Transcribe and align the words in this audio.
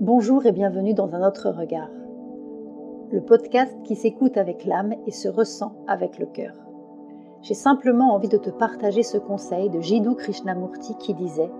Bonjour 0.00 0.44
et 0.44 0.52
bienvenue 0.52 0.92
dans 0.92 1.14
un 1.14 1.26
autre 1.26 1.48
regard. 1.48 1.88
Le 3.10 3.22
podcast 3.22 3.74
qui 3.84 3.96
s'écoute 3.96 4.36
avec 4.36 4.66
l'âme 4.66 4.94
et 5.06 5.10
se 5.10 5.26
ressent 5.26 5.74
avec 5.88 6.18
le 6.18 6.26
cœur. 6.26 6.52
J'ai 7.40 7.54
simplement 7.54 8.14
envie 8.14 8.28
de 8.28 8.36
te 8.36 8.50
partager 8.50 9.02
ce 9.02 9.16
conseil 9.16 9.70
de 9.70 9.80
Jiddu 9.80 10.14
Krishnamurti 10.14 10.96
qui 10.98 11.14
disait 11.14 11.50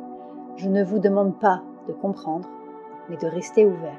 Je 0.56 0.68
ne 0.68 0.84
vous 0.84 0.98
demande 0.98 1.40
pas 1.40 1.62
de 1.88 1.94
comprendre, 1.94 2.46
mais 3.08 3.16
de 3.16 3.26
rester 3.26 3.64
ouvert. 3.64 3.98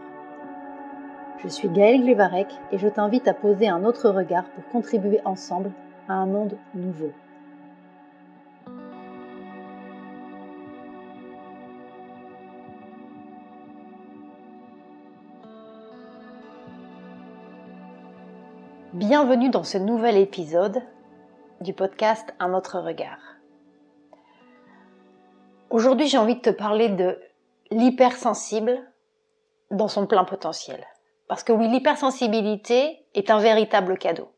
Je 1.39 1.47
suis 1.47 1.69
Gaëlle 1.69 2.03
Glevarek 2.03 2.53
et 2.71 2.77
je 2.77 2.87
t'invite 2.87 3.27
à 3.27 3.33
poser 3.33 3.67
un 3.67 3.83
autre 3.85 4.11
regard 4.11 4.45
pour 4.51 4.67
contribuer 4.67 5.19
ensemble 5.25 5.71
à 6.07 6.13
un 6.13 6.27
monde 6.27 6.59
nouveau. 6.75 7.09
Bienvenue 18.97 19.51
dans 19.51 19.63
ce 19.63 19.77
nouvel 19.77 20.17
épisode 20.17 20.81
du 21.61 21.71
podcast 21.71 22.33
Un 22.39 22.55
autre 22.55 22.79
regard. 22.79 23.19
Aujourd'hui, 25.69 26.07
j'ai 26.07 26.17
envie 26.17 26.37
de 26.37 26.41
te 26.41 26.49
parler 26.49 26.89
de 26.89 27.21
l'hypersensible 27.69 28.75
dans 29.69 29.87
son 29.87 30.07
plein 30.07 30.23
potentiel. 30.23 30.83
Parce 31.27 31.43
que 31.43 31.53
oui, 31.53 31.67
l'hypersensibilité 31.67 33.05
est 33.13 33.29
un 33.29 33.37
véritable 33.37 33.99
cadeau. 33.99 34.31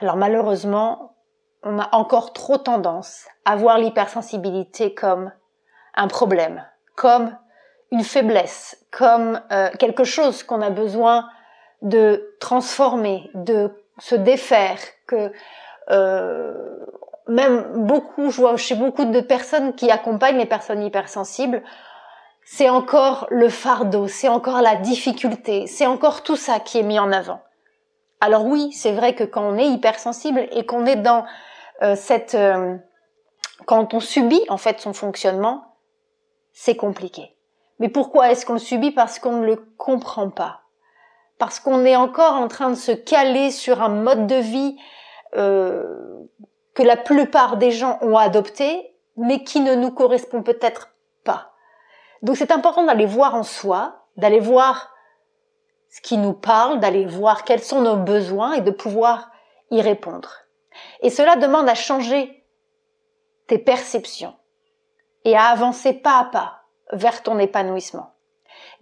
Alors 0.00 0.16
malheureusement, 0.16 1.14
on 1.62 1.78
a 1.78 1.94
encore 1.94 2.32
trop 2.32 2.56
tendance 2.56 3.26
à 3.44 3.56
voir 3.56 3.76
l'hypersensibilité 3.76 4.94
comme 4.94 5.30
un 5.94 6.08
problème, 6.08 6.64
comme 6.96 7.36
une 7.90 8.04
faiblesse, 8.04 8.86
comme 8.90 9.42
euh, 9.52 9.68
quelque 9.78 10.04
chose 10.04 10.42
qu'on 10.44 10.62
a 10.62 10.70
besoin 10.70 11.28
de 11.84 12.34
transformer, 12.40 13.30
de 13.34 13.70
se 13.98 14.16
défaire, 14.16 14.78
que 15.06 15.30
euh, 15.90 16.54
même 17.28 17.86
beaucoup, 17.86 18.30
je 18.30 18.40
vois 18.40 18.56
chez 18.56 18.74
beaucoup 18.74 19.04
de 19.04 19.20
personnes 19.20 19.74
qui 19.74 19.90
accompagnent 19.90 20.38
les 20.38 20.46
personnes 20.46 20.82
hypersensibles, 20.82 21.62
c'est 22.44 22.68
encore 22.68 23.26
le 23.30 23.48
fardeau, 23.48 24.08
c'est 24.08 24.28
encore 24.28 24.60
la 24.60 24.76
difficulté, 24.76 25.66
c'est 25.66 25.86
encore 25.86 26.22
tout 26.22 26.36
ça 26.36 26.58
qui 26.58 26.78
est 26.78 26.82
mis 26.82 26.98
en 26.98 27.12
avant. 27.12 27.40
Alors 28.20 28.46
oui, 28.46 28.72
c'est 28.72 28.92
vrai 28.92 29.14
que 29.14 29.24
quand 29.24 29.42
on 29.42 29.56
est 29.56 29.68
hypersensible 29.68 30.46
et 30.50 30.66
qu'on 30.66 30.86
est 30.86 30.96
dans 30.96 31.24
euh, 31.82 31.94
cette... 31.96 32.34
Euh, 32.34 32.76
quand 33.66 33.94
on 33.94 34.00
subit 34.00 34.42
en 34.48 34.56
fait 34.56 34.80
son 34.80 34.92
fonctionnement, 34.92 35.76
c'est 36.52 36.76
compliqué. 36.76 37.34
Mais 37.78 37.88
pourquoi 37.88 38.30
est-ce 38.30 38.44
qu'on 38.46 38.54
le 38.54 38.58
subit? 38.58 38.90
Parce 38.90 39.18
qu'on 39.18 39.38
ne 39.38 39.46
le 39.46 39.56
comprend 39.76 40.30
pas. 40.30 40.63
Parce 41.44 41.60
qu'on 41.60 41.84
est 41.84 41.94
encore 41.94 42.36
en 42.36 42.48
train 42.48 42.70
de 42.70 42.74
se 42.74 42.90
caler 42.90 43.50
sur 43.50 43.82
un 43.82 43.90
mode 43.90 44.26
de 44.26 44.36
vie 44.36 44.78
euh, 45.36 46.24
que 46.72 46.82
la 46.82 46.96
plupart 46.96 47.58
des 47.58 47.70
gens 47.70 47.98
ont 48.00 48.16
adopté, 48.16 48.96
mais 49.18 49.44
qui 49.44 49.60
ne 49.60 49.74
nous 49.74 49.90
correspond 49.90 50.42
peut-être 50.42 50.94
pas. 51.22 51.52
Donc 52.22 52.38
c'est 52.38 52.50
important 52.50 52.84
d'aller 52.84 53.04
voir 53.04 53.34
en 53.34 53.42
soi, 53.42 54.06
d'aller 54.16 54.40
voir 54.40 54.94
ce 55.90 56.00
qui 56.00 56.16
nous 56.16 56.32
parle, 56.32 56.80
d'aller 56.80 57.04
voir 57.04 57.44
quels 57.44 57.62
sont 57.62 57.82
nos 57.82 57.96
besoins 57.96 58.54
et 58.54 58.62
de 58.62 58.70
pouvoir 58.70 59.30
y 59.70 59.82
répondre. 59.82 60.30
Et 61.02 61.10
cela 61.10 61.36
demande 61.36 61.68
à 61.68 61.74
changer 61.74 62.42
tes 63.48 63.58
perceptions 63.58 64.34
et 65.26 65.36
à 65.36 65.48
avancer 65.48 65.92
pas 65.92 66.20
à 66.20 66.24
pas 66.24 66.62
vers 66.90 67.22
ton 67.22 67.38
épanouissement. 67.38 68.13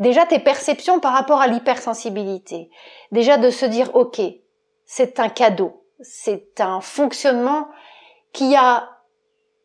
Déjà 0.03 0.27
tes 0.27 0.41
perceptions 0.41 0.99
par 0.99 1.13
rapport 1.13 1.41
à 1.41 1.47
l'hypersensibilité. 1.47 2.71
Déjà 3.13 3.37
de 3.37 3.51
se 3.51 3.65
dire, 3.65 3.95
OK, 3.95 4.21
c'est 4.85 5.21
un 5.21 5.29
cadeau, 5.29 5.87
c'est 6.01 6.61
un 6.61 6.81
fonctionnement 6.81 7.69
qui 8.33 8.57
a 8.57 8.99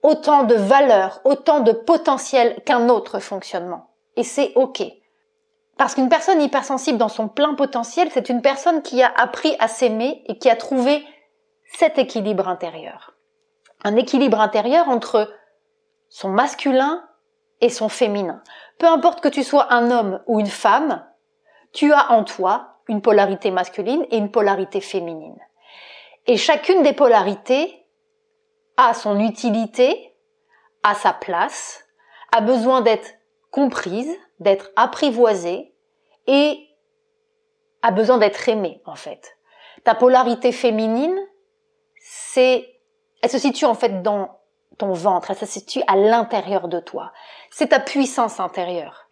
autant 0.03 0.43
de 0.43 0.53
valeur, 0.53 1.21
autant 1.25 1.61
de 1.61 1.71
potentiel 1.71 2.61
qu'un 2.65 2.87
autre 2.87 3.17
fonctionnement. 3.17 3.95
Et 4.15 4.21
c'est 4.21 4.51
OK. 4.53 4.83
Parce 5.75 5.95
qu'une 5.95 6.07
personne 6.07 6.39
hypersensible 6.39 6.99
dans 6.99 7.09
son 7.09 7.27
plein 7.27 7.55
potentiel, 7.55 8.09
c'est 8.13 8.29
une 8.29 8.43
personne 8.43 8.83
qui 8.83 9.01
a 9.01 9.11
appris 9.17 9.55
à 9.57 9.67
s'aimer 9.67 10.23
et 10.27 10.37
qui 10.37 10.51
a 10.51 10.55
trouvé 10.55 11.03
cet 11.79 11.97
équilibre 11.97 12.47
intérieur. 12.47 13.15
Un 13.83 13.95
équilibre 13.95 14.39
intérieur 14.39 14.87
entre 14.87 15.33
son 16.09 16.29
masculin 16.29 17.03
et 17.61 17.69
son 17.69 17.89
féminin. 17.89 18.41
Peu 18.77 18.87
importe 18.87 19.21
que 19.21 19.27
tu 19.27 19.43
sois 19.43 19.71
un 19.73 19.91
homme 19.91 20.21
ou 20.27 20.39
une 20.39 20.47
femme, 20.47 21.05
tu 21.73 21.91
as 21.91 22.11
en 22.11 22.23
toi 22.23 22.79
une 22.87 23.01
polarité 23.01 23.51
masculine 23.51 24.05
et 24.11 24.17
une 24.17 24.31
polarité 24.31 24.81
féminine. 24.81 25.37
Et 26.27 26.37
chacune 26.37 26.83
des 26.83 26.93
polarités 26.93 27.85
a 28.77 28.93
son 28.93 29.19
utilité, 29.19 30.13
a 30.83 30.93
sa 30.93 31.13
place, 31.13 31.85
a 32.31 32.41
besoin 32.41 32.81
d'être 32.81 33.09
comprise, 33.51 34.13
d'être 34.39 34.69
apprivoisée 34.75 35.73
et 36.27 36.67
a 37.81 37.91
besoin 37.91 38.17
d'être 38.17 38.47
aimée 38.49 38.81
en 38.85 38.95
fait. 38.95 39.37
Ta 39.83 39.95
polarité 39.95 40.51
féminine, 40.51 41.17
c'est 41.99 42.77
elle 43.21 43.29
se 43.29 43.39
situe 43.39 43.65
en 43.65 43.73
fait 43.73 44.03
dans 44.03 44.39
ton 44.77 44.93
ventre, 44.93 45.31
elle 45.31 45.37
se 45.37 45.45
situe 45.45 45.81
à 45.87 45.95
l'intérieur 45.95 46.67
de 46.67 46.79
toi. 46.79 47.11
C'est 47.51 47.69
ta 47.69 47.79
puissance 47.79 48.39
intérieure. 48.39 49.07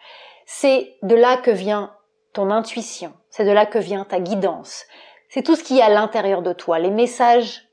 C'est 0.46 0.96
de 1.02 1.16
là 1.16 1.38
que 1.38 1.52
vient 1.52 1.96
ton 2.34 2.52
intuition, 2.52 3.14
c'est 3.30 3.46
de 3.46 3.52
là 3.52 3.66
que 3.66 3.80
vient 3.80 4.03
ta 4.03 4.20
guidance. 4.20 4.84
C'est 5.30 5.42
tout 5.42 5.56
ce 5.56 5.64
qui 5.64 5.80
est 5.80 5.81
à 5.81 5.90
l'intérieur 5.90 6.42
de 6.42 6.53
toi, 6.53 6.80
les 6.80 6.92
messages 6.92 7.68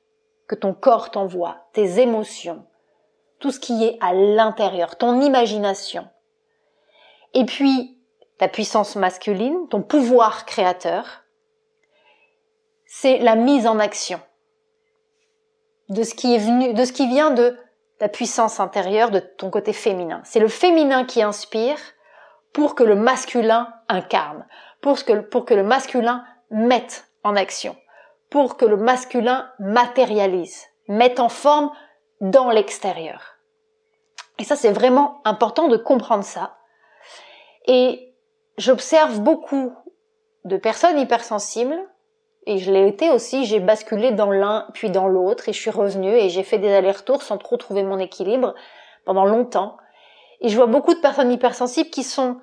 que 0.48 0.54
ton 0.54 0.72
corps 0.72 1.10
t'envoie, 1.10 1.66
tes 1.72 2.00
émotions, 2.00 2.64
tout 3.40 3.50
ce 3.50 3.60
qui 3.60 3.84
est 3.84 3.98
à 4.00 4.14
l'intérieur, 4.14 4.96
ton 4.96 5.20
imagination. 5.20 6.08
Et 7.34 7.44
puis, 7.44 7.98
ta 8.38 8.48
puissance 8.48 8.96
masculine, 8.96 9.68
ton 9.68 9.82
pouvoir 9.82 10.46
créateur, 10.46 11.24
c'est 12.86 13.18
la 13.18 13.34
mise 13.34 13.66
en 13.66 13.78
action 13.78 14.20
de 15.88 16.02
ce 16.02 16.14
qui 16.14 16.34
est 16.34 16.38
venu, 16.38 16.72
de 16.74 16.84
ce 16.84 16.92
qui 16.92 17.06
vient 17.08 17.30
de 17.30 17.56
ta 18.02 18.08
puissance 18.08 18.58
intérieure, 18.58 19.10
de 19.10 19.20
ton 19.20 19.48
côté 19.48 19.72
féminin. 19.72 20.20
C'est 20.24 20.40
le 20.40 20.48
féminin 20.48 21.04
qui 21.04 21.22
inspire 21.22 21.78
pour 22.52 22.74
que 22.74 22.82
le 22.82 22.96
masculin 22.96 23.72
incarne, 23.88 24.44
pour 24.80 25.04
que, 25.04 25.20
pour 25.20 25.44
que 25.44 25.54
le 25.54 25.62
masculin 25.62 26.24
mette 26.50 27.06
en 27.22 27.36
action 27.36 27.76
pour 28.32 28.56
que 28.56 28.64
le 28.64 28.78
masculin 28.78 29.52
matérialise, 29.58 30.64
mette 30.88 31.20
en 31.20 31.28
forme 31.28 31.70
dans 32.22 32.50
l'extérieur. 32.50 33.36
Et 34.38 34.44
ça, 34.44 34.56
c'est 34.56 34.72
vraiment 34.72 35.20
important 35.26 35.68
de 35.68 35.76
comprendre 35.76 36.24
ça. 36.24 36.56
Et 37.66 38.16
j'observe 38.56 39.20
beaucoup 39.20 39.76
de 40.44 40.56
personnes 40.56 40.98
hypersensibles, 40.98 41.78
et 42.46 42.58
je 42.58 42.72
l'ai 42.72 42.88
été 42.88 43.10
aussi, 43.10 43.44
j'ai 43.44 43.60
basculé 43.60 44.10
dans 44.10 44.30
l'un 44.30 44.66
puis 44.74 44.90
dans 44.90 45.08
l'autre, 45.08 45.48
et 45.48 45.52
je 45.52 45.60
suis 45.60 45.70
revenue, 45.70 46.14
et 46.14 46.28
j'ai 46.28 46.42
fait 46.42 46.58
des 46.58 46.72
allers-retours 46.72 47.22
sans 47.22 47.38
trop 47.38 47.56
trouver 47.56 47.82
mon 47.82 47.98
équilibre 47.98 48.54
pendant 49.04 49.24
longtemps. 49.24 49.76
Et 50.40 50.48
je 50.48 50.56
vois 50.56 50.66
beaucoup 50.66 50.94
de 50.94 51.00
personnes 51.00 51.30
hypersensibles 51.30 51.90
qui 51.90 52.02
sont 52.02 52.38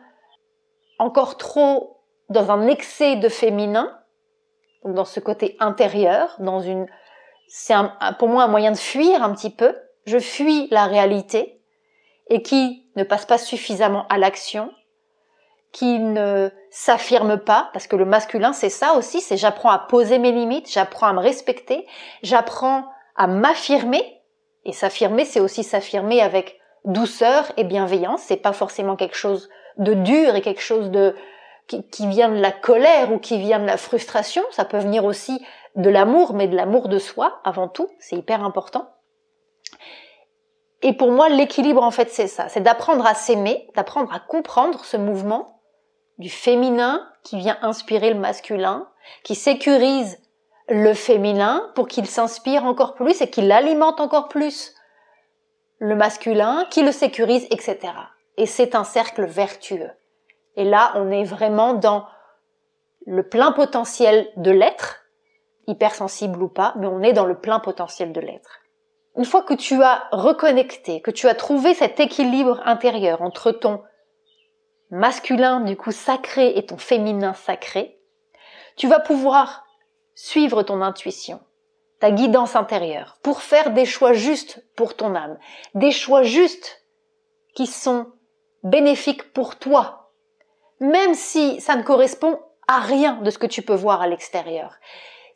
encore 1.00 1.38
trop 1.38 1.98
dans 2.30 2.52
un 2.52 2.68
excès 2.68 3.18
de 3.18 3.28
féminin, 3.28 3.98
donc 4.84 4.96
dans 4.96 5.06
ce 5.06 5.20
côté 5.20 5.58
intérieur, 5.60 6.36
dans 6.40 6.62
une, 6.62 6.88
c'est 7.48 7.74
pour 8.18 8.30
moi 8.30 8.44
un 8.44 8.48
moyen 8.48 8.72
de 8.72 8.78
fuir 8.78 9.22
un 9.24 9.34
petit 9.34 9.50
peu. 9.50 9.76
Je 10.06 10.18
fuis 10.20 10.68
la 10.72 10.86
réalité 10.86 11.62
et 12.30 12.42
qui 12.42 12.88
ne 12.96 13.04
passe 13.04 13.26
pas 13.26 13.38
suffisamment 13.38 14.08
à 14.08 14.18
l'action, 14.18 14.72
qui 15.72 16.00
ne 16.00 16.50
s'affirme 16.72 17.38
pas, 17.38 17.70
parce 17.74 17.88
que 17.88 17.96
le 17.96 18.06
masculin 18.06 18.54
c'est 18.54 18.70
ça 18.70 18.94
aussi, 18.94 19.22
c'est 19.22 19.38
j'apprends 19.38 19.72
à 19.72 19.80
poser 19.80 20.20
mes 20.20 20.32
limites, 20.32 20.72
j'apprends 20.72 21.08
à 21.08 21.14
me 21.14 21.20
respecter, 21.20 21.88
j'apprends 22.24 22.86
à 23.16 23.28
m'affirmer, 23.28 24.22
et 24.66 24.74
s'affirmer 24.74 25.26
c'est 25.26 25.40
aussi 25.40 25.64
s'affirmer 25.64 26.22
avec 26.22 26.60
douceur 26.86 27.52
et 27.58 27.64
bienveillance, 27.64 28.22
c'est 28.22 28.38
pas 28.38 28.54
forcément 28.54 28.96
quelque 28.96 29.18
chose 29.18 29.50
de 29.78 29.94
dur 29.94 30.36
et 30.36 30.42
quelque 30.42 30.62
chose 30.62 30.90
de 30.92 31.16
qui, 31.92 32.08
vient 32.08 32.30
de 32.30 32.40
la 32.40 32.52
colère 32.52 33.12
ou 33.12 33.20
qui 33.20 33.38
vient 33.38 33.60
de 33.60 33.66
la 33.66 33.78
frustration, 33.78 34.44
ça 34.52 34.66
peut 34.66 34.80
venir 34.80 35.06
aussi 35.06 35.40
de 35.76 35.90
l'amour, 35.90 36.34
mais 36.34 36.48
de 36.48 36.56
l'amour 36.56 36.88
de 36.88 36.98
soi 36.98 37.40
avant 37.44 37.68
tout, 37.68 37.88
c'est 38.00 38.16
hyper 38.16 38.44
important. 38.44 38.90
Et 40.82 40.94
pour 40.94 41.12
moi, 41.12 41.30
l'équilibre, 41.30 41.84
en 41.84 41.92
fait, 41.92 42.10
c'est 42.10 42.28
ça, 42.28 42.50
c'est 42.50 42.62
d'apprendre 42.62 43.06
à 43.06 43.14
s'aimer, 43.14 43.68
d'apprendre 43.76 44.12
à 44.14 44.20
comprendre 44.20 44.84
ce 44.84 44.98
mouvement 44.98 45.59
du 46.20 46.30
féminin 46.30 47.08
qui 47.24 47.38
vient 47.38 47.58
inspirer 47.62 48.14
le 48.14 48.20
masculin, 48.20 48.88
qui 49.24 49.36
sécurise 49.36 50.20
le 50.68 50.94
féminin 50.94 51.72
pour 51.74 51.88
qu'il 51.88 52.06
s'inspire 52.06 52.66
encore 52.66 52.94
plus 52.94 53.22
et 53.22 53.30
qu'il 53.30 53.52
alimente 53.52 54.00
encore 54.00 54.28
plus 54.28 54.76
le 55.80 55.96
masculin, 55.96 56.66
qui 56.70 56.84
le 56.84 56.92
sécurise, 56.92 57.48
etc. 57.52 57.80
Et 58.38 58.46
c'est 58.46 58.76
un 58.76 58.84
cercle 58.84 59.26
vertueux. 59.26 59.90
Et 60.58 60.66
là, 60.66 60.92
on 60.96 61.10
est 61.10 61.24
vraiment 61.24 61.74
dans 61.74 62.06
le 63.06 63.24
plein 63.24 63.54
potentiel 63.54 64.30
de 64.36 64.52
l'être, 64.52 64.98
hypersensible 65.68 66.42
ou 66.44 66.50
pas, 66.50 66.74
mais 66.78 66.88
on 66.88 67.02
est 67.02 67.14
dans 67.14 67.26
le 67.26 67.40
plein 67.40 67.60
potentiel 67.60 68.12
de 68.12 68.20
l'être. 68.20 68.60
Une 69.16 69.26
fois 69.26 69.42
que 69.42 69.54
tu 69.54 69.82
as 69.82 70.04
reconnecté, 70.12 71.02
que 71.02 71.12
tu 71.12 71.28
as 71.28 71.36
trouvé 71.36 71.74
cet 71.74 72.00
équilibre 72.00 72.62
intérieur 72.66 73.22
entre 73.22 73.52
ton 73.52 73.82
masculin 74.92 75.62
du 75.62 75.76
coup 75.76 75.92
sacré 75.92 76.58
et 76.58 76.66
ton 76.66 76.78
féminin 76.78 77.34
sacré, 77.34 78.00
tu 78.76 78.88
vas 78.88 79.00
pouvoir 79.00 79.66
suivre 80.16 80.64
ton 80.64 80.82
intuition, 80.82 81.40
ta 82.00 82.12
guidance 82.12 82.56
intérieure, 82.56 83.18
pour 83.22 83.42
faire 83.42 83.72
des 83.72 83.86
choix 83.86 84.14
justes 84.14 84.66
pour 84.76 84.96
ton 84.96 85.16
âme, 85.16 85.38
des 85.76 85.92
choix 85.92 86.24
justes 86.24 86.86
qui 87.56 87.68
sont 87.68 88.08
bénéfiques 88.64 89.34
pour 89.34 89.58
toi, 89.58 90.12
même 90.80 91.14
si 91.14 91.60
ça 91.62 91.76
ne 91.76 91.84
correspond 91.84 92.40
à 92.68 92.80
rien 92.80 93.16
de 93.22 93.30
ce 93.32 93.38
que 93.38 93.48
tu 93.48 93.62
peux 93.62 93.76
voir 93.76 94.02
à 94.02 94.08
l'extérieur. 94.08 94.76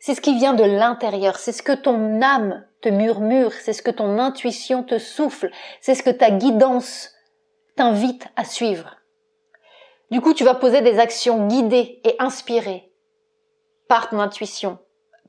C'est 0.00 0.14
ce 0.14 0.20
qui 0.20 0.36
vient 0.36 0.54
de 0.54 0.64
l'intérieur, 0.64 1.36
c'est 1.36 1.52
ce 1.52 1.62
que 1.62 1.72
ton 1.72 2.20
âme 2.20 2.66
te 2.82 2.88
murmure, 2.88 3.52
c'est 3.52 3.72
ce 3.72 3.82
que 3.82 3.90
ton 3.90 4.18
intuition 4.18 4.82
te 4.82 4.98
souffle, 4.98 5.50
c'est 5.80 5.94
ce 5.94 6.02
que 6.02 6.10
ta 6.10 6.30
guidance 6.30 7.10
t'invite 7.76 8.26
à 8.36 8.44
suivre. 8.44 8.96
Du 10.10 10.20
coup, 10.20 10.34
tu 10.34 10.44
vas 10.44 10.54
poser 10.54 10.80
des 10.80 10.98
actions 10.98 11.46
guidées 11.46 12.00
et 12.04 12.16
inspirées 12.18 12.92
par 13.88 14.08
ton 14.08 14.20
intuition, 14.20 14.78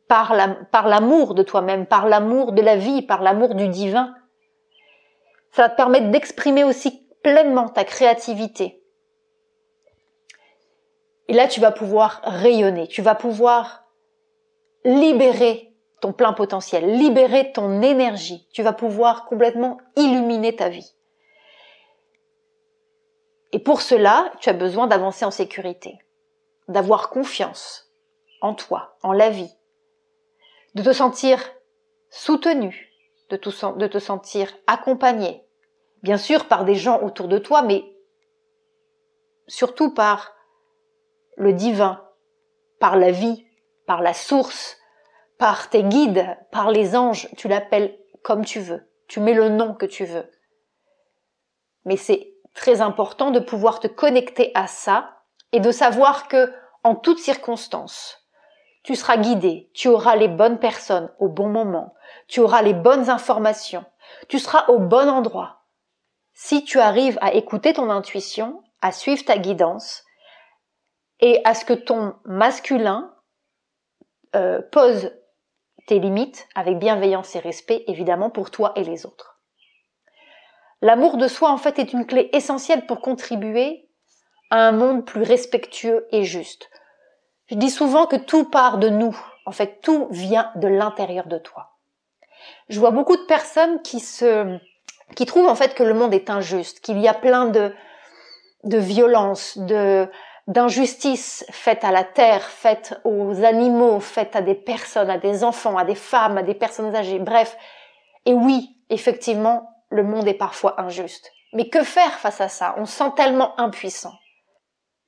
par 0.07 0.33
l'amour 0.33 1.33
de 1.33 1.43
toi-même, 1.43 1.85
par 1.85 2.07
l'amour 2.07 2.51
de 2.51 2.61
la 2.61 2.75
vie, 2.75 3.01
par 3.01 3.21
l'amour 3.21 3.55
du 3.55 3.67
divin. 3.67 4.13
Ça 5.51 5.63
va 5.63 5.69
te 5.69 5.75
permettre 5.75 6.11
d'exprimer 6.11 6.63
aussi 6.63 7.07
pleinement 7.23 7.69
ta 7.69 7.83
créativité. 7.83 8.83
Et 11.27 11.33
là, 11.33 11.47
tu 11.47 11.59
vas 11.59 11.71
pouvoir 11.71 12.21
rayonner, 12.23 12.87
tu 12.87 13.01
vas 13.01 13.15
pouvoir 13.15 13.85
libérer 14.83 15.73
ton 16.01 16.13
plein 16.13 16.33
potentiel, 16.33 16.97
libérer 16.97 17.51
ton 17.51 17.81
énergie, 17.81 18.47
tu 18.53 18.61
vas 18.61 18.73
pouvoir 18.73 19.25
complètement 19.25 19.79
illuminer 19.95 20.55
ta 20.55 20.69
vie. 20.69 20.94
Et 23.55 23.59
pour 23.59 23.81
cela, 23.81 24.33
tu 24.41 24.49
as 24.49 24.53
besoin 24.53 24.85
d'avancer 24.85 25.23
en 25.23 25.31
sécurité, 25.31 25.97
d'avoir 26.67 27.09
confiance 27.09 27.89
en 28.41 28.53
toi, 28.53 28.97
en 29.01 29.13
la 29.13 29.29
vie, 29.29 29.55
de 30.73 30.83
te 30.83 30.91
sentir 30.91 31.41
soutenu, 32.09 32.91
de 33.29 33.37
te, 33.37 33.77
de 33.77 33.87
te 33.87 33.97
sentir 33.97 34.53
accompagné, 34.67 35.47
bien 36.03 36.17
sûr 36.17 36.49
par 36.49 36.65
des 36.65 36.75
gens 36.75 37.01
autour 37.01 37.29
de 37.29 37.37
toi, 37.37 37.61
mais 37.61 37.85
surtout 39.47 39.93
par 39.93 40.35
le 41.37 41.53
divin, 41.53 42.05
par 42.81 42.97
la 42.97 43.11
vie, 43.11 43.47
par 43.87 44.01
la 44.01 44.13
source, 44.13 44.75
par 45.37 45.69
tes 45.69 45.83
guides, 45.83 46.27
par 46.51 46.71
les 46.71 46.97
anges, 46.97 47.29
tu 47.37 47.47
l'appelles 47.47 47.97
comme 48.21 48.43
tu 48.43 48.59
veux, 48.59 48.85
tu 49.07 49.21
mets 49.21 49.33
le 49.33 49.47
nom 49.47 49.73
que 49.73 49.85
tu 49.85 50.03
veux. 50.03 50.29
Mais 51.85 51.95
c'est 51.95 52.34
très 52.55 52.81
important 52.81 53.29
de 53.29 53.39
pouvoir 53.39 53.79
te 53.79 53.87
connecter 53.87 54.51
à 54.55 54.65
ça 54.67 55.19
et 55.51 55.59
de 55.59 55.71
savoir 55.71 56.27
que 56.27 56.51
en 56.83 56.95
toutes 56.95 57.19
circonstances, 57.19 58.25
tu 58.83 58.95
seras 58.95 59.17
guidé, 59.17 59.69
tu 59.73 59.87
auras 59.87 60.15
les 60.15 60.27
bonnes 60.27 60.59
personnes 60.59 61.11
au 61.19 61.27
bon 61.27 61.49
moment, 61.49 61.93
tu 62.27 62.39
auras 62.39 62.61
les 62.61 62.73
bonnes 62.73 63.09
informations, 63.09 63.85
tu 64.29 64.39
seras 64.39 64.65
au 64.67 64.79
bon 64.79 65.09
endroit. 65.09 65.63
Si 66.33 66.63
tu 66.63 66.79
arrives 66.79 67.17
à 67.21 67.33
écouter 67.33 67.73
ton 67.73 67.89
intuition, 67.89 68.63
à 68.81 68.91
suivre 68.91 69.23
ta 69.25 69.37
guidance 69.37 70.03
et 71.19 71.41
à 71.45 71.53
ce 71.53 71.65
que 71.65 71.73
ton 71.73 72.15
masculin 72.25 73.13
euh, 74.35 74.61
pose 74.71 75.11
tes 75.87 75.99
limites 75.99 76.47
avec 76.55 76.77
bienveillance 76.77 77.35
et 77.35 77.39
respect, 77.39 77.83
évidemment, 77.87 78.29
pour 78.29 78.51
toi 78.51 78.73
et 78.75 78.83
les 78.83 79.05
autres. 79.05 79.34
L'amour 80.81 81.17
de 81.17 81.27
soi, 81.27 81.51
en 81.51 81.57
fait, 81.57 81.79
est 81.79 81.93
une 81.93 82.05
clé 82.05 82.29
essentielle 82.33 82.85
pour 82.85 83.01
contribuer 83.01 83.87
à 84.51 84.67
un 84.67 84.71
monde 84.71 85.05
plus 85.05 85.23
respectueux 85.23 86.07
et 86.11 86.23
juste. 86.23 86.69
Je 87.47 87.55
dis 87.55 87.69
souvent 87.69 88.05
que 88.05 88.15
tout 88.15 88.45
part 88.45 88.77
de 88.77 88.89
nous. 88.89 89.17
En 89.45 89.51
fait, 89.51 89.81
tout 89.81 90.07
vient 90.11 90.51
de 90.55 90.67
l'intérieur 90.67 91.27
de 91.27 91.37
toi. 91.37 91.71
Je 92.69 92.79
vois 92.79 92.91
beaucoup 92.91 93.15
de 93.15 93.25
personnes 93.25 93.81
qui 93.81 93.99
se, 93.99 94.57
qui 95.15 95.25
trouvent 95.25 95.47
en 95.47 95.55
fait 95.55 95.75
que 95.75 95.83
le 95.83 95.93
monde 95.93 96.13
est 96.13 96.29
injuste, 96.29 96.79
qu'il 96.79 96.99
y 96.99 97.07
a 97.07 97.13
plein 97.13 97.45
de, 97.45 97.73
de 98.63 98.77
violences, 98.77 99.57
de, 99.57 100.09
d'injustices 100.47 101.45
faites 101.51 101.83
à 101.83 101.91
la 101.91 102.03
terre, 102.03 102.43
faites 102.43 102.99
aux 103.03 103.43
animaux, 103.43 103.99
faites 103.99 104.35
à 104.35 104.41
des 104.41 104.55
personnes, 104.55 105.09
à 105.09 105.17
des 105.17 105.43
enfants, 105.43 105.77
à 105.77 105.85
des 105.85 105.95
femmes, 105.95 106.37
à 106.37 106.43
des 106.43 106.55
personnes 106.55 106.95
âgées, 106.95 107.19
bref. 107.19 107.57
Et 108.25 108.33
oui, 108.33 108.77
effectivement, 108.89 109.74
le 109.89 110.03
monde 110.03 110.27
est 110.27 110.33
parfois 110.33 110.79
injuste. 110.81 111.31
Mais 111.53 111.69
que 111.69 111.83
faire 111.83 112.19
face 112.19 112.41
à 112.41 112.49
ça? 112.49 112.75
On 112.77 112.85
se 112.85 112.97
sent 112.97 113.11
tellement 113.15 113.59
impuissant. 113.59 114.13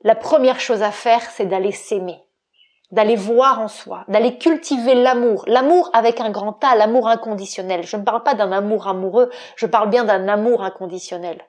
La 0.02 0.16
première 0.16 0.60
chose 0.60 0.84
à 0.84 0.92
faire, 0.92 1.22
c'est 1.22 1.46
d'aller 1.46 1.72
s'aimer, 1.72 2.24
d'aller 2.92 3.16
voir 3.16 3.60
en 3.60 3.68
soi, 3.68 4.06
d'aller 4.08 4.38
cultiver 4.38 4.96
l'amour, 4.96 5.44
l'amour 5.48 5.90
avec 5.94 6.22
un 6.22 6.30
grand 6.30 6.64
A, 6.64 6.76
l'amour 6.76 7.08
inconditionnel. 7.08 7.84
Je 7.84 7.98
ne 7.98 8.04
parle 8.04 8.24
pas 8.24 8.36
d'un 8.36 8.52
amour 8.52 8.88
amoureux, 8.88 9.30
je 9.56 9.66
parle 9.66 9.90
bien 9.90 10.06
d'un 10.06 10.28
amour 10.28 10.64
inconditionnel. 10.64 11.42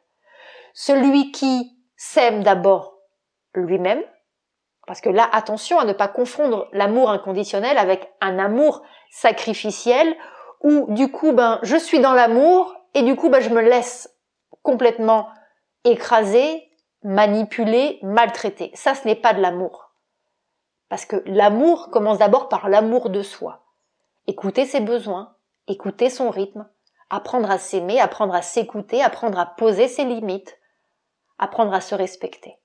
Celui 0.72 1.30
qui 1.30 1.76
s'aime 1.96 2.42
d'abord 2.42 2.98
lui-même, 3.54 4.02
parce 4.86 5.02
que 5.02 5.10
là, 5.10 5.28
attention 5.32 5.78
à 5.78 5.84
ne 5.84 5.92
pas 5.92 6.08
confondre 6.08 6.68
l'amour 6.72 7.10
inconditionnel 7.10 7.76
avec 7.76 8.10
un 8.22 8.38
amour 8.38 8.82
sacrificiel 9.10 10.16
où 10.62 10.86
du 10.94 11.12
coup, 11.12 11.32
ben, 11.32 11.58
je 11.62 11.76
suis 11.76 12.00
dans 12.00 12.14
l'amour 12.14 12.74
et 12.94 13.02
du 13.02 13.16
coup, 13.16 13.28
bah, 13.28 13.40
je 13.40 13.50
me 13.50 13.60
laisse 13.60 14.14
complètement 14.62 15.28
écraser, 15.84 16.70
manipuler, 17.02 17.98
maltraiter. 18.02 18.70
Ça, 18.74 18.94
ce 18.94 19.06
n'est 19.06 19.14
pas 19.14 19.34
de 19.34 19.40
l'amour. 19.40 19.90
Parce 20.88 21.04
que 21.04 21.22
l'amour 21.26 21.90
commence 21.90 22.18
d'abord 22.18 22.48
par 22.48 22.68
l'amour 22.68 23.10
de 23.10 23.22
soi. 23.22 23.64
Écouter 24.26 24.66
ses 24.66 24.80
besoins, 24.80 25.34
écouter 25.66 26.10
son 26.10 26.30
rythme, 26.30 26.68
apprendre 27.10 27.50
à 27.50 27.58
s'aimer, 27.58 28.00
apprendre 28.00 28.34
à 28.34 28.42
s'écouter, 28.42 29.02
apprendre 29.02 29.38
à 29.38 29.46
poser 29.46 29.88
ses 29.88 30.04
limites, 30.04 30.58
apprendre 31.38 31.72
à 31.72 31.80
se 31.80 31.94
respecter. 31.94 32.58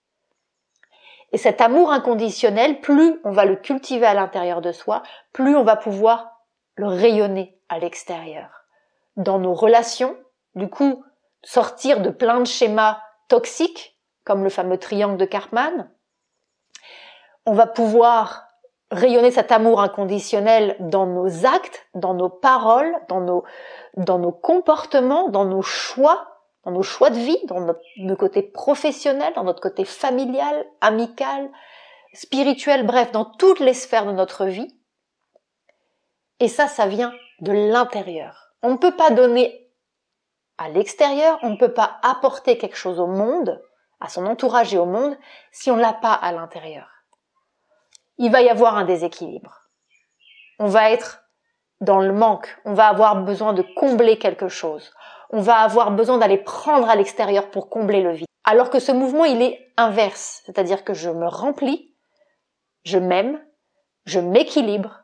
Et 1.31 1.37
cet 1.37 1.61
amour 1.61 1.91
inconditionnel, 1.91 2.79
plus 2.81 3.19
on 3.23 3.31
va 3.31 3.45
le 3.45 3.55
cultiver 3.55 4.05
à 4.05 4.13
l'intérieur 4.13 4.61
de 4.61 4.71
soi, 4.71 5.03
plus 5.31 5.55
on 5.55 5.63
va 5.63 5.75
pouvoir 5.75 6.41
le 6.75 6.87
rayonner 6.87 7.57
à 7.69 7.79
l'extérieur 7.79 8.62
dans 9.17 9.39
nos 9.39 9.53
relations, 9.53 10.17
du 10.55 10.69
coup, 10.69 11.03
sortir 11.43 12.01
de 12.01 12.09
plein 12.09 12.39
de 12.39 12.47
schémas 12.47 12.99
toxiques, 13.27 13.97
comme 14.23 14.43
le 14.43 14.49
fameux 14.49 14.77
triangle 14.77 15.17
de 15.17 15.25
Karpman. 15.25 15.89
On 17.45 17.53
va 17.53 17.67
pouvoir 17.67 18.47
rayonner 18.91 19.31
cet 19.31 19.51
amour 19.51 19.81
inconditionnel 19.81 20.77
dans 20.79 21.05
nos 21.05 21.45
actes, 21.45 21.87
dans 21.93 22.13
nos 22.13 22.29
paroles, 22.29 22.95
dans 23.09 23.21
nos, 23.21 23.43
dans 23.97 24.19
nos 24.19 24.31
comportements, 24.31 25.29
dans 25.29 25.45
nos 25.45 25.61
choix, 25.61 26.27
dans 26.63 26.71
nos 26.71 26.83
choix 26.83 27.09
de 27.09 27.17
vie, 27.17 27.39
dans 27.45 27.59
notre, 27.59 27.81
notre 27.97 28.19
côté 28.19 28.43
professionnel, 28.43 29.33
dans 29.35 29.43
notre 29.43 29.61
côté 29.61 29.83
familial, 29.83 30.65
amical, 30.79 31.49
spirituel, 32.13 32.85
bref, 32.85 33.11
dans 33.11 33.25
toutes 33.25 33.59
les 33.59 33.73
sphères 33.73 34.05
de 34.05 34.11
notre 34.11 34.45
vie. 34.45 34.73
Et 36.39 36.47
ça, 36.47 36.67
ça 36.67 36.85
vient 36.85 37.13
de 37.41 37.51
l'intérieur. 37.51 38.42
On 38.63 38.71
ne 38.71 38.77
peut 38.77 38.95
pas 38.95 39.11
donner 39.11 39.69
à 40.57 40.69
l'extérieur, 40.69 41.37
on 41.41 41.51
ne 41.51 41.57
peut 41.57 41.73
pas 41.73 41.99
apporter 42.01 42.57
quelque 42.57 42.77
chose 42.77 42.99
au 42.99 43.07
monde, 43.07 43.61
à 43.99 44.07
son 44.09 44.25
entourage 44.25 44.73
et 44.73 44.77
au 44.77 44.85
monde, 44.85 45.17
si 45.51 45.69
on 45.69 45.75
l'a 45.75 45.93
pas 45.93 46.13
à 46.13 46.31
l'intérieur. 46.31 46.87
Il 48.17 48.31
va 48.31 48.41
y 48.41 48.49
avoir 48.49 48.77
un 48.77 48.85
déséquilibre. 48.85 49.69
On 50.59 50.67
va 50.67 50.91
être 50.91 51.23
dans 51.81 51.99
le 51.99 52.13
manque, 52.13 52.57
on 52.63 52.73
va 52.73 52.87
avoir 52.87 53.23
besoin 53.23 53.51
de 53.53 53.65
combler 53.75 54.17
quelque 54.17 54.47
chose, 54.47 54.93
on 55.31 55.41
va 55.41 55.57
avoir 55.57 55.91
besoin 55.91 56.17
d'aller 56.17 56.37
prendre 56.37 56.89
à 56.89 56.95
l'extérieur 56.95 57.51
pour 57.51 57.69
combler 57.69 58.01
le 58.01 58.13
vide. 58.13 58.27
Alors 58.45 58.69
que 58.69 58.79
ce 58.79 58.91
mouvement, 58.91 59.25
il 59.25 59.41
est 59.41 59.73
inverse, 59.75 60.41
c'est-à-dire 60.45 60.85
que 60.85 60.93
je 60.93 61.09
me 61.09 61.27
remplis, 61.27 61.93
je 62.85 62.97
m'aime, 62.97 63.43
je 64.05 64.19
m'équilibre 64.19 65.03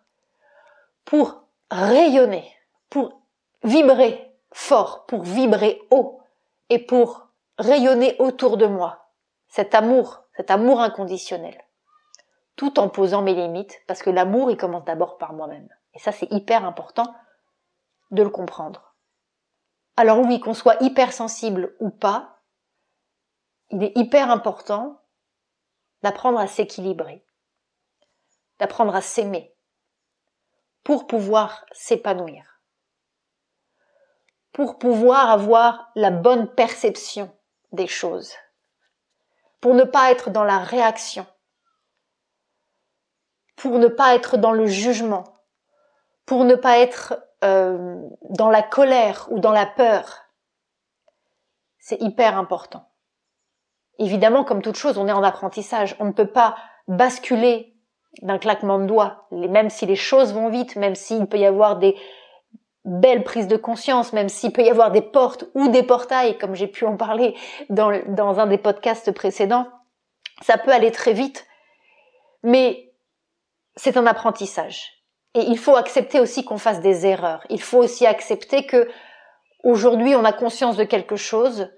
pour 1.04 1.44
rayonner, 1.72 2.54
pour 2.90 3.19
vibrer 3.70 4.36
fort, 4.52 5.06
pour 5.06 5.24
vibrer 5.24 5.82
haut 5.92 6.20
et 6.70 6.80
pour 6.80 7.28
rayonner 7.58 8.16
autour 8.20 8.58
de 8.58 8.66
moi. 8.66 9.12
Cet 9.48 9.76
amour, 9.76 10.24
cet 10.36 10.52
amour 10.52 10.82
inconditionnel. 10.82 11.58
Tout 12.56 12.80
en 12.80 12.90
posant 12.90 13.22
mes 13.22 13.34
limites, 13.34 13.80
parce 13.88 14.02
que 14.02 14.10
l'amour, 14.10 14.52
il 14.52 14.58
commence 14.58 14.86
d'abord 14.86 15.18
par 15.18 15.34
moi-même. 15.34 15.70
Et 15.94 16.00
ça, 16.00 16.12
c'est 16.12 16.32
hyper 16.32 16.66
important 16.66 17.14
de 18.12 18.24
le 18.24 18.30
comprendre. 18.30 18.96
Alors 19.96 20.20
oui, 20.20 20.40
qu'on 20.40 20.54
soit 20.54 20.82
hypersensible 20.82 21.76
ou 21.80 21.90
pas, 21.90 22.40
il 23.70 23.84
est 23.84 23.96
hyper 23.98 24.32
important 24.32 25.00
d'apprendre 26.02 26.40
à 26.40 26.48
s'équilibrer, 26.48 27.24
d'apprendre 28.58 28.96
à 28.96 29.02
s'aimer 29.02 29.54
pour 30.84 31.06
pouvoir 31.06 31.66
s'épanouir, 31.72 32.49
pour 34.52 34.80
pouvoir 34.80 35.30
avoir 35.30 35.90
la 35.96 36.12
bonne 36.12 36.48
perception 36.48 37.32
des 37.72 37.88
choses, 37.88 38.34
pour 39.62 39.76
ne 39.76 39.84
pas 39.84 40.12
être 40.12 40.30
dans 40.30 40.44
la 40.44 40.60
réaction, 40.60 41.26
pour 43.56 43.78
ne 43.78 43.88
pas 43.88 44.16
être 44.16 44.38
dans 44.38 44.52
le 44.52 44.66
jugement, 44.66 45.24
pour 46.26 46.46
ne 46.46 46.56
pas 46.56 46.80
être 46.80 47.22
euh, 47.44 48.02
dans 48.30 48.50
la 48.50 48.64
colère 48.64 49.28
ou 49.30 49.40
dans 49.40 49.52
la 49.52 49.66
peur. 49.66 50.26
C'est 51.80 52.02
hyper 52.02 52.38
important. 52.38 52.90
Évidemment, 53.98 54.44
comme 54.44 54.62
toute 54.62 54.78
chose, 54.78 54.98
on 54.98 55.08
est 55.08 55.14
en 55.14 55.24
apprentissage. 55.24 55.96
On 56.00 56.06
ne 56.06 56.12
peut 56.12 56.32
pas 56.32 56.56
basculer 56.88 57.76
d'un 58.22 58.40
claquement 58.40 58.80
de 58.80 58.86
doigts, 58.86 59.28
même 59.32 59.70
si 59.70 59.86
les 59.86 59.96
choses 59.96 60.34
vont 60.34 60.50
vite, 60.50 60.76
même 60.76 60.96
s'il 60.96 61.28
peut 61.28 61.38
y 61.38 61.46
avoir 61.46 61.78
des 61.78 61.96
belles 62.90 63.24
prises 63.24 63.48
de 63.48 63.56
conscience, 63.56 64.14
même 64.14 64.30
s'il 64.30 64.52
peut 64.52 64.64
y 64.64 64.70
avoir 64.70 64.92
des 64.92 65.02
portes 65.02 65.46
ou 65.54 65.68
des 65.70 65.84
portails, 65.84 66.38
comme 66.38 66.56
j'ai 66.56 66.68
pu 66.68 66.86
en 66.86 66.98
parler 66.98 67.36
dans, 67.70 67.92
un 68.40 68.48
des 68.48 68.58
podcasts 68.58 69.12
précédents, 69.12 69.68
ça 70.42 70.58
peut 70.58 70.72
aller 70.72 70.92
très 70.92 71.14
vite. 71.14 71.46
Mais 72.44 72.92
c'est 73.76 73.98
un 73.98 74.06
apprentissage. 74.06 75.04
Et 75.36 75.42
il 75.42 75.58
faut 75.58 75.76
accepter 75.76 76.20
aussi 76.20 76.44
qu'on 76.44 76.58
fasse 76.58 76.82
des 76.82 77.06
erreurs. 77.06 77.46
Il 77.50 77.62
faut 77.62 77.78
aussi 77.78 78.06
accepter 78.08 78.66
que 78.66 78.90
aujourd'hui 79.64 80.16
on 80.16 80.26
a 80.26 80.34
conscience 80.34 80.76
de 80.76 80.84
quelque 80.84 81.16
chose, 81.16 81.70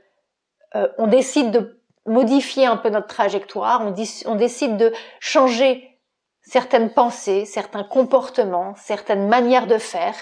euh, 0.75 0.87
on 0.97 1.07
décide 1.07 1.51
de 1.51 1.81
modifier 2.05 2.65
un 2.65 2.77
peu 2.77 2.89
notre 2.89 3.07
trajectoire, 3.07 3.81
on 4.25 4.35
décide 4.35 4.77
de 4.77 4.93
changer 5.19 5.99
certaines 6.41 6.91
pensées, 6.93 7.45
certains 7.45 7.83
comportements, 7.83 8.73
certaines 8.75 9.27
manières 9.27 9.67
de 9.67 9.77
faire. 9.77 10.15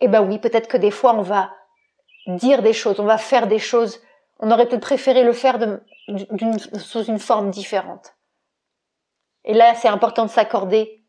Eh 0.00 0.08
ben 0.08 0.22
oui, 0.22 0.38
peut-être 0.38 0.68
que 0.68 0.76
des 0.76 0.90
fois 0.90 1.14
on 1.14 1.22
va 1.22 1.50
dire 2.26 2.62
des 2.62 2.72
choses, 2.72 3.00
on 3.00 3.04
va 3.04 3.18
faire 3.18 3.46
des 3.46 3.58
choses, 3.58 4.00
on 4.38 4.50
aurait 4.50 4.66
peut-être 4.66 4.82
préféré 4.82 5.24
le 5.24 5.32
faire 5.32 5.58
sous 6.78 7.04
une 7.04 7.18
forme 7.18 7.50
différente. 7.50 8.14
Et 9.44 9.54
là, 9.54 9.74
c'est 9.74 9.88
important 9.88 10.24
de 10.24 10.30
s'accorder 10.30 11.04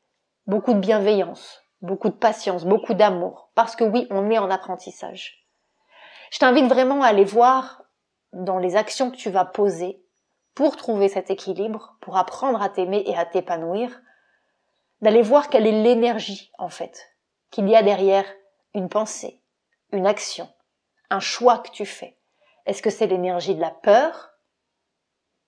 beaucoup 0.47 0.73
de 0.73 0.79
bienveillance, 0.79 1.61
beaucoup 1.81 2.09
de 2.09 2.15
patience, 2.15 2.65
beaucoup 2.65 2.93
d'amour, 2.93 3.51
parce 3.55 3.75
que 3.75 3.83
oui, 3.83 4.07
on 4.09 4.29
est 4.31 4.37
en 4.37 4.49
apprentissage. 4.49 5.45
Je 6.31 6.39
t'invite 6.39 6.67
vraiment 6.67 7.01
à 7.03 7.07
aller 7.07 7.25
voir 7.25 7.83
dans 8.33 8.59
les 8.59 8.75
actions 8.75 9.11
que 9.11 9.17
tu 9.17 9.29
vas 9.29 9.45
poser 9.45 10.01
pour 10.55 10.75
trouver 10.75 11.09
cet 11.09 11.29
équilibre, 11.29 11.97
pour 12.01 12.17
apprendre 12.17 12.61
à 12.61 12.69
t'aimer 12.69 13.03
et 13.05 13.17
à 13.17 13.25
t'épanouir, 13.25 14.01
d'aller 15.01 15.21
voir 15.21 15.49
quelle 15.49 15.67
est 15.67 15.83
l'énergie, 15.83 16.51
en 16.57 16.69
fait, 16.69 17.15
qu'il 17.51 17.67
y 17.69 17.75
a 17.75 17.83
derrière 17.83 18.25
une 18.79 18.87
pensée, 18.89 19.41
une 19.91 20.07
action, 20.07 20.49
un 21.09 21.19
choix 21.19 21.57
que 21.59 21.69
tu 21.69 21.85
fais. 21.85 22.17
Est-ce 22.65 22.81
que 22.81 22.89
c'est 22.89 23.07
l'énergie 23.07 23.53
de 23.53 23.59
la 23.59 23.71
peur? 23.71 24.31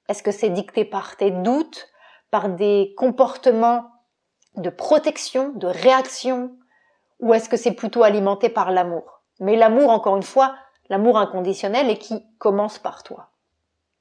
Est-ce 0.10 0.22
que 0.22 0.32
c'est 0.32 0.50
dicté 0.50 0.84
par 0.84 1.16
tes 1.16 1.32
doutes, 1.32 1.90
par 2.30 2.50
des 2.50 2.94
comportements 2.98 3.90
de 4.56 4.70
protection, 4.70 5.54
de 5.54 5.68
réaction, 5.68 6.58
ou 7.20 7.34
est-ce 7.34 7.48
que 7.48 7.56
c'est 7.56 7.74
plutôt 7.74 8.04
alimenté 8.04 8.50
par 8.50 8.70
l'amour? 8.70 9.22
Mais 9.40 9.56
l'amour, 9.56 9.92
encore 9.92 10.18
une 10.18 10.24
fois, 10.24 10.58
l'amour 10.90 11.18
inconditionnel 11.18 11.90
et 11.90 11.98
qui 11.98 12.26
commence 12.38 12.80
par 12.80 13.02
toi. 13.04 13.30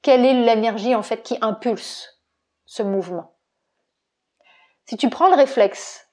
Quelle 0.02 0.24
est 0.24 0.34
l'énergie 0.34 0.96
en 0.96 1.04
fait 1.04 1.22
qui 1.22 1.38
impulse 1.40 2.20
ce 2.64 2.82
mouvement? 2.82 3.36
Si 4.86 4.96
tu 4.96 5.08
prends 5.08 5.28
le 5.28 5.36
réflexe 5.36 6.09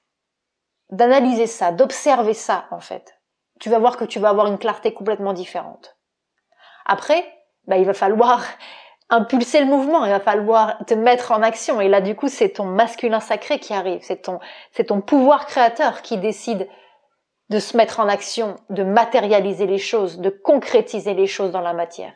d'analyser 0.90 1.46
ça, 1.46 1.72
d'observer 1.72 2.34
ça 2.34 2.66
en 2.70 2.80
fait, 2.80 3.18
tu 3.60 3.70
vas 3.70 3.78
voir 3.78 3.96
que 3.96 4.04
tu 4.04 4.18
vas 4.18 4.28
avoir 4.28 4.46
une 4.46 4.58
clarté 4.58 4.94
complètement 4.94 5.32
différente. 5.32 5.96
Après, 6.86 7.24
bah, 7.66 7.76
il 7.76 7.84
va 7.84 7.94
falloir 7.94 8.42
impulser 9.10 9.60
le 9.60 9.66
mouvement, 9.66 10.04
il 10.04 10.10
va 10.10 10.20
falloir 10.20 10.78
te 10.86 10.94
mettre 10.94 11.32
en 11.32 11.42
action. 11.42 11.80
Et 11.80 11.88
là, 11.88 12.00
du 12.00 12.14
coup, 12.14 12.28
c'est 12.28 12.50
ton 12.50 12.64
masculin 12.64 13.20
sacré 13.20 13.58
qui 13.58 13.72
arrive, 13.72 14.00
c'est 14.02 14.22
ton, 14.22 14.38
c'est 14.72 14.84
ton 14.84 15.00
pouvoir 15.00 15.46
créateur 15.46 16.02
qui 16.02 16.18
décide 16.18 16.68
de 17.50 17.58
se 17.58 17.76
mettre 17.76 18.00
en 18.00 18.08
action, 18.08 18.56
de 18.68 18.82
matérialiser 18.82 19.66
les 19.66 19.78
choses, 19.78 20.18
de 20.18 20.28
concrétiser 20.28 21.14
les 21.14 21.26
choses 21.26 21.50
dans 21.50 21.62
la 21.62 21.72
matière. 21.72 22.12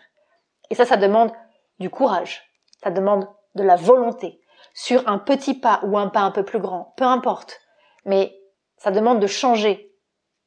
Et 0.71 0.75
ça, 0.75 0.85
ça 0.85 0.97
demande 0.97 1.33
du 1.79 1.89
courage, 1.89 2.43
ça 2.83 2.91
demande 2.91 3.27
de 3.55 3.63
la 3.63 3.77
volonté, 3.77 4.41
sur 4.75 5.09
un 5.09 5.19
petit 5.19 5.55
pas 5.55 5.81
ou 5.85 5.99
un 5.99 6.09
pas 6.09 6.21
un 6.21 6.31
peu 6.31 6.45
plus 6.45 6.59
grand, 6.59 6.93
peu 6.97 7.05
importe. 7.05 7.61
Mais 8.05 8.35
ça 8.83 8.91
demande 8.91 9.21
de 9.21 9.29
changer 9.29 9.95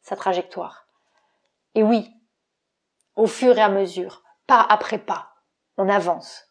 sa 0.02 0.18
trajectoire. 0.18 0.88
Et 1.74 1.84
oui, 1.84 2.12
au 3.16 3.28
fur 3.28 3.58
et 3.58 3.62
à 3.62 3.70
mesure, 3.70 4.24
pas 4.46 4.60
après 4.60 4.98
pas, 4.98 5.30
on 5.78 5.88
avance 5.88 6.44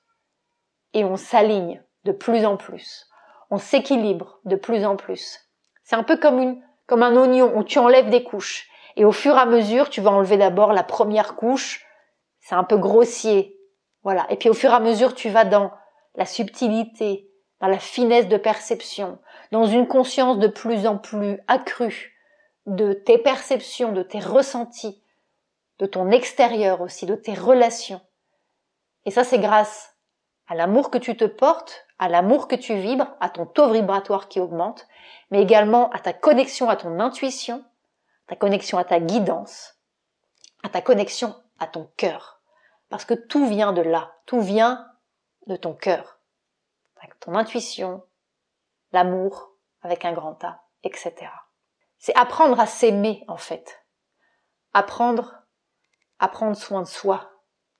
et 0.95 1.05
on 1.05 1.19
s'aligne 1.19 1.85
de 2.05 2.13
plus 2.13 2.47
en 2.47 2.57
plus. 2.57 3.07
On 3.51 3.59
s'équilibre 3.59 4.41
de 4.47 4.57
plus 4.57 4.87
en 4.87 4.97
plus. 4.97 5.41
C'est 5.83 5.95
un 5.95 6.05
peu 6.05 6.17
comme 6.17 6.39
une, 6.39 6.63
un 6.89 7.17
oignon 7.17 7.55
où 7.55 7.63
tu 7.63 7.79
enlèves 7.79 8.09
des 8.09 8.25
couches. 8.25 8.67
Et 8.97 9.05
au 9.05 9.13
fur 9.13 9.37
et 9.37 9.41
à 9.41 9.45
mesure, 9.45 9.91
tu 9.91 10.01
vas 10.01 10.11
enlever 10.11 10.39
d'abord 10.39 10.73
la 10.73 10.85
première 10.85 11.37
couche. 11.37 11.85
C'est 12.41 12.55
un 12.55 12.65
peu 12.65 12.79
grossier. 12.79 13.59
Voilà. 14.03 14.25
Et 14.31 14.37
puis 14.37 14.49
au 14.49 14.55
fur 14.55 14.71
et 14.71 14.75
à 14.75 14.81
mesure, 14.81 15.15
tu 15.15 15.29
vas 15.29 15.45
dans 15.45 15.71
la 16.15 16.25
subtilité, 16.25 17.29
dans 17.65 17.71
la 17.71 17.79
finesse 17.79 18.29
de 18.29 18.37
perception, 18.37 19.19
dans 19.51 19.65
une 19.65 19.89
conscience 19.89 20.39
de 20.39 20.49
plus 20.49 20.87
en 20.87 20.99
plus 20.99 21.41
accrue 21.49 22.15
de 22.67 22.93
tes 22.93 23.17
perceptions, 23.17 23.91
de 23.91 24.03
tes 24.03 24.21
ressentis, 24.21 25.03
de 25.79 25.87
ton 25.87 26.11
extérieur 26.11 26.83
aussi, 26.83 27.07
de 27.07 27.15
tes 27.15 27.33
relations. 27.33 28.03
Et 29.07 29.11
ça, 29.11 29.25
c'est 29.25 29.39
grâce 29.39 29.97
à 30.47 30.55
l'amour 30.55 30.91
que 30.91 30.99
tu 30.99 31.17
te 31.17 31.25
portes, 31.25 31.87
à 31.99 32.11
l'amour 32.11 32.49
que 32.49 32.55
tu 32.55 32.75
vibres, 32.75 33.17
à 33.21 33.31
ton 33.31 33.47
taux 33.47 33.71
vibratoire 33.71 34.29
qui 34.29 34.41
augmente, 34.41 34.87
mais 35.31 35.41
également 35.41 35.89
à 35.93 36.01
ta 36.01 36.13
connexion 36.13 36.69
à 36.69 36.77
ton 36.77 37.01
intuition, 37.01 37.65
ta 38.27 38.37
connexion 38.37 38.77
à 38.77 38.85
ta 38.85 39.01
guidance, 39.01 39.79
à 40.63 40.69
ta 40.69 40.83
connexion 40.83 41.35
à 41.59 41.67
ton 41.67 41.89
cœur. 41.97 42.43
Parce 42.91 43.07
que 43.07 43.15
tout 43.15 43.47
vient 43.47 43.73
de 43.73 43.81
là, 43.81 44.13
tout 44.27 44.43
vient 44.43 44.87
de 45.47 45.57
ton 45.57 45.73
cœur. 45.73 46.14
Ton 47.21 47.35
intuition, 47.35 48.03
l'amour 48.93 49.53
avec 49.83 50.05
un 50.05 50.13
grand 50.13 50.43
A, 50.45 50.63
etc. 50.83 51.15
C'est 51.99 52.17
apprendre 52.17 52.61
à 52.61 52.67
s'aimer 52.67 53.25
en 53.29 53.37
fait. 53.37 53.85
Apprendre 54.73 55.43
à 56.19 56.29
prendre 56.29 56.57
soin 56.57 56.83
de 56.83 56.87
soi. 56.87 57.31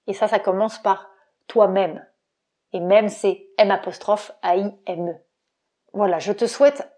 Et 0.07 0.13
ça, 0.13 0.29
ça 0.29 0.39
commence 0.39 0.79
par 0.79 1.09
toi-même. 1.47 2.07
Et 2.73 2.81
même 2.81 3.09
c'est 3.09 3.47
M 3.59 3.71
apostrophe 3.71 4.33
A-I-M-E. 4.43 5.15
Voilà, 5.93 6.19
je 6.19 6.33
te 6.33 6.47
souhaite 6.47 6.91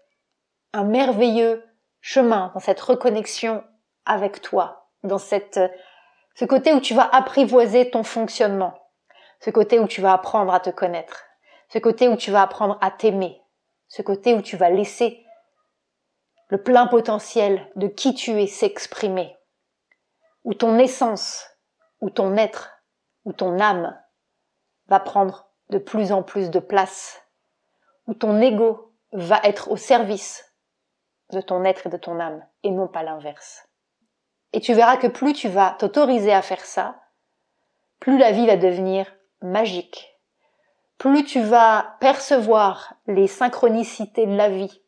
un 0.73 0.83
merveilleux 0.83 1.63
chemin 2.01 2.51
dans 2.53 2.59
cette 2.59 2.81
reconnexion 2.81 3.63
avec 4.05 4.41
toi, 4.41 4.89
dans 5.03 5.17
cette, 5.17 5.59
ce 6.35 6.45
côté 6.45 6.73
où 6.73 6.79
tu 6.79 6.93
vas 6.93 7.07
apprivoiser 7.13 7.91
ton 7.91 8.03
fonctionnement, 8.03 8.73
ce 9.39 9.49
côté 9.51 9.79
où 9.79 9.87
tu 9.87 10.01
vas 10.01 10.13
apprendre 10.13 10.53
à 10.53 10.59
te 10.59 10.69
connaître, 10.69 11.26
ce 11.69 11.79
côté 11.79 12.07
où 12.07 12.15
tu 12.15 12.31
vas 12.31 12.41
apprendre 12.41 12.77
à 12.81 12.91
t'aimer, 12.91 13.41
ce 13.87 14.01
côté 14.01 14.33
où 14.33 14.41
tu 14.41 14.57
vas 14.57 14.69
laisser 14.69 15.23
le 16.49 16.61
plein 16.61 16.87
potentiel 16.87 17.69
de 17.75 17.87
qui 17.87 18.13
tu 18.13 18.41
es 18.41 18.47
s'exprimer, 18.47 19.35
où 20.43 20.53
ton 20.53 20.77
essence, 20.79 21.45
où 21.99 22.09
ton 22.09 22.37
être, 22.37 22.81
où 23.25 23.33
ton 23.33 23.59
âme 23.59 23.99
va 24.87 24.99
prendre 24.99 25.49
de 25.69 25.77
plus 25.77 26.11
en 26.11 26.23
plus 26.23 26.49
de 26.49 26.59
place, 26.59 27.21
où 28.07 28.13
ton 28.13 28.39
ego 28.39 28.93
va 29.11 29.41
être 29.43 29.69
au 29.69 29.77
service 29.77 30.45
de 31.31 31.41
ton 31.41 31.65
être 31.65 31.87
et 31.87 31.89
de 31.89 31.97
ton 31.97 32.19
âme, 32.21 32.45
et 32.63 32.71
non 32.71 32.87
pas 32.87 33.03
l'inverse. 33.03 33.67
Et 34.53 34.61
tu 34.61 34.73
verras 34.73 34.95
que 34.95 35.07
plus 35.07 35.33
tu 35.33 35.49
vas 35.49 35.75
t'autoriser 35.77 36.31
à 36.31 36.41
faire 36.41 36.63
ça, 36.63 37.01
plus 37.99 38.17
la 38.17 38.31
vie 38.31 38.47
va 38.47 38.55
devenir 38.55 39.13
magique, 39.41 40.16
plus 40.97 41.23
tu 41.23 41.41
vas 41.41 41.95
percevoir 41.99 42.95
les 43.07 43.27
synchronicités 43.27 44.25
de 44.25 44.35
la 44.35 44.49
vie, 44.49 44.81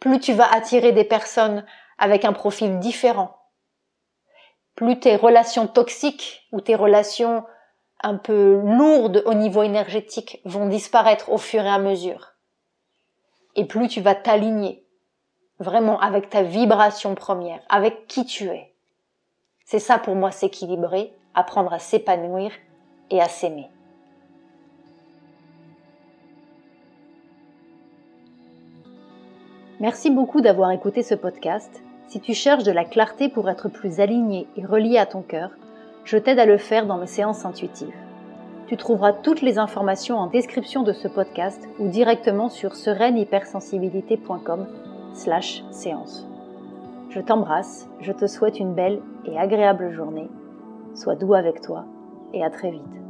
plus 0.00 0.20
tu 0.20 0.32
vas 0.32 0.50
attirer 0.52 0.92
des 0.92 1.04
personnes 1.04 1.64
avec 1.98 2.24
un 2.24 2.32
profil 2.32 2.78
différent, 2.78 3.36
plus 4.74 4.98
tes 4.98 5.16
relations 5.16 5.66
toxiques 5.66 6.46
ou 6.52 6.60
tes 6.60 6.74
relations 6.74 7.44
un 8.02 8.16
peu 8.16 8.60
lourdes 8.62 9.22
au 9.26 9.34
niveau 9.34 9.62
énergétique 9.62 10.40
vont 10.44 10.68
disparaître 10.68 11.30
au 11.30 11.38
fur 11.38 11.62
et 11.64 11.68
à 11.68 11.78
mesure. 11.78 12.34
Et 13.54 13.64
plus 13.64 13.88
tu 13.88 14.02
vas 14.02 14.14
t'aligner 14.14 14.84
vraiment 15.58 15.98
avec 16.00 16.28
ta 16.28 16.42
vibration 16.42 17.14
première, 17.14 17.60
avec 17.70 18.06
qui 18.06 18.26
tu 18.26 18.48
es. 18.48 18.74
C'est 19.64 19.78
ça 19.78 19.98
pour 19.98 20.14
moi 20.14 20.30
s'équilibrer, 20.30 21.14
apprendre 21.34 21.72
à 21.72 21.78
s'épanouir 21.78 22.52
et 23.10 23.20
à 23.22 23.28
s'aimer. 23.28 23.70
Merci 29.78 30.08
beaucoup 30.10 30.40
d'avoir 30.40 30.70
écouté 30.70 31.02
ce 31.02 31.14
podcast. 31.14 31.82
Si 32.06 32.18
tu 32.20 32.32
cherches 32.32 32.64
de 32.64 32.72
la 32.72 32.86
clarté 32.86 33.28
pour 33.28 33.50
être 33.50 33.68
plus 33.68 34.00
aligné 34.00 34.46
et 34.56 34.64
relié 34.64 34.96
à 34.96 35.04
ton 35.04 35.20
cœur, 35.20 35.50
je 36.04 36.16
t'aide 36.16 36.38
à 36.38 36.46
le 36.46 36.56
faire 36.56 36.86
dans 36.86 36.96
mes 36.96 37.06
séances 37.06 37.44
intuitives. 37.44 37.92
Tu 38.68 38.78
trouveras 38.78 39.12
toutes 39.12 39.42
les 39.42 39.58
informations 39.58 40.16
en 40.16 40.28
description 40.28 40.82
de 40.82 40.94
ce 40.94 41.08
podcast 41.08 41.68
ou 41.78 41.88
directement 41.88 42.48
sur 42.48 42.74
sereinehypersensibilité.com 42.74 44.66
slash 45.12 45.62
séance. 45.70 46.26
Je 47.10 47.20
t'embrasse, 47.20 47.86
je 48.00 48.12
te 48.12 48.26
souhaite 48.26 48.58
une 48.58 48.72
belle 48.72 49.02
et 49.26 49.38
agréable 49.38 49.92
journée. 49.92 50.30
Sois 50.94 51.16
doux 51.16 51.34
avec 51.34 51.60
toi 51.60 51.84
et 52.32 52.42
à 52.42 52.48
très 52.48 52.70
vite. 52.70 53.05